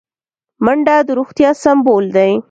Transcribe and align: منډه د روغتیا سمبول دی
منډه 0.65 0.95
د 1.07 1.09
روغتیا 1.19 1.49
سمبول 1.63 2.05
دی 2.15 2.31